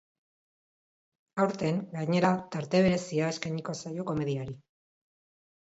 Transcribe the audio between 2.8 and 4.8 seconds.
berezia eskainiko zaio komediari.